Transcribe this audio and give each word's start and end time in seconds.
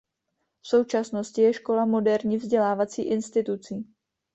V 0.61 0.67
současnosti 0.67 1.41
je 1.41 1.53
škola 1.53 1.85
moderní 1.85 2.37
vzdělávací 2.37 3.01
institucí. 3.03 3.87